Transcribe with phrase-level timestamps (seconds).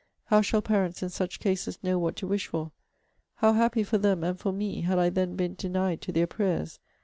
[0.25, 2.71] how shall parents in such cases know what to wish for!
[3.35, 6.79] How happy for them, and for me, had I then been denied to their prayers!